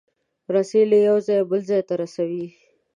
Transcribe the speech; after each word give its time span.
رسۍ 0.53 0.81
له 0.91 0.97
یو 1.07 1.17
ځایه 1.27 1.47
بل 1.49 1.61
ځای 1.69 1.81
ته 1.87 1.93
رسوي. 2.01 2.45